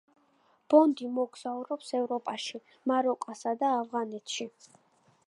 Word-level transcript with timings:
ბონდი 0.73 1.09
მოგზაურობს 1.17 1.93
ევროპაში, 1.99 2.63
მაროკოსა 2.93 3.55
და 3.63 3.73
ავღანეთში. 3.83 4.49